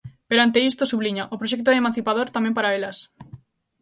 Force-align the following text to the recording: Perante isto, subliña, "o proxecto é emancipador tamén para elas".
Perante 0.29 0.63
isto, 0.69 0.83
subliña, 0.91 1.23
"o 1.33 1.39
proxecto 1.41 1.69
é 1.71 1.75
emancipador 1.77 2.27
tamén 2.35 2.53
para 2.57 2.73
elas". 2.77 2.97